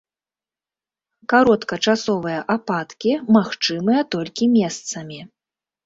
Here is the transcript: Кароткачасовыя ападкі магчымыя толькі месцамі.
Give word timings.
Кароткачасовыя 1.33 2.39
ападкі 2.55 3.13
магчымыя 3.39 4.01
толькі 4.17 4.53
месцамі. 4.59 5.21